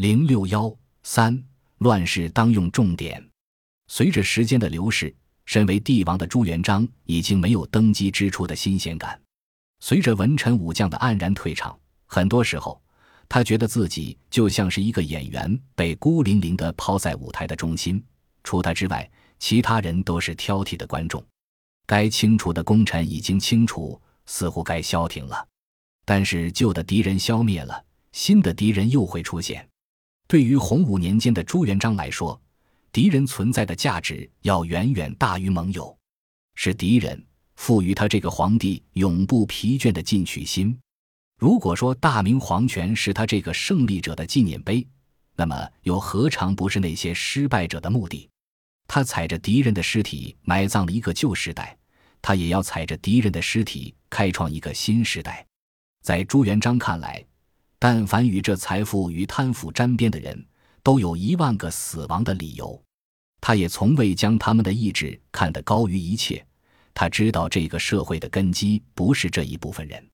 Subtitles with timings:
[0.00, 1.38] 零六幺三
[1.80, 3.22] 乱世当用重点。
[3.88, 9.20] 随着时间的流逝，身为帝王的朱元璋已经没有登基之初的新鲜感。
[9.80, 12.80] 随着文臣武将的黯然退场，很多时候，
[13.28, 18.02] 他觉得自己就像是一个演员，被孤零零地抛在舞台的中心。
[18.42, 19.06] 除他之外，
[19.38, 21.22] 其他人都是挑剔的观众。
[21.86, 25.46] 该清除的功臣已经清除，似乎该消停了。
[26.06, 29.68] 但是旧的敌人消灭了，新的敌人又会出现。
[30.30, 32.40] 对于洪武年间的朱元璋来说，
[32.92, 35.98] 敌人存在的价值要远远大于盟友，
[36.54, 37.20] 是敌人
[37.56, 40.78] 赋予他这个皇帝永不疲倦的进取心。
[41.36, 44.86] 如果说大明皇权是他这个胜利者的纪念碑，
[45.34, 48.30] 那么又何尝不是那些失败者的墓地？
[48.86, 51.76] 他踩着敌人的尸体埋葬了一个旧时代，
[52.22, 55.44] 他也要踩着敌人的尸体开创一个新时代。
[56.04, 57.26] 在朱元璋看来。
[57.82, 60.46] 但凡与这财富与贪腐沾边的人，
[60.82, 62.80] 都有一万个死亡的理由。
[63.40, 66.44] 他也从未将他们的意志看得高于一切。
[66.92, 70.06] 他知道这个社会的根基不是这一部分人。